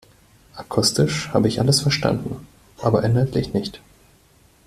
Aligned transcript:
Akustisch 0.55 1.29
habe 1.29 1.47
ich 1.47 1.59
alles 1.61 1.81
verstanden, 1.81 2.47
aber 2.79 3.03
inhaltlich 3.03 3.53
nicht. 3.53 3.81